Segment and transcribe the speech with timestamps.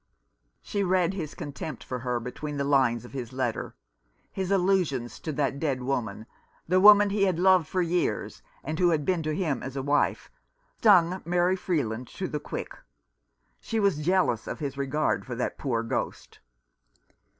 [0.63, 3.75] She read his contempt for her between the lines of his letter.
[4.31, 6.25] His allusions to that dead woman—
[6.67, 9.83] the woman he had loved for years, and who had been to him as a
[9.83, 10.31] wife—
[10.79, 12.79] stung Mary Freeland to 169 Rough Justice.
[12.79, 12.85] the quick.
[13.59, 16.39] She was jealous of his regard for that poor ghost.